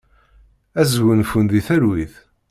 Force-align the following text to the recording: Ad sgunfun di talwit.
Ad 0.79 0.87
sgunfun 0.91 1.45
di 1.47 1.61
talwit. 1.67 2.13